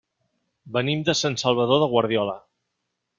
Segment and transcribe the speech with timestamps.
[0.77, 2.35] Venim de Sant Salvador de Guardiola.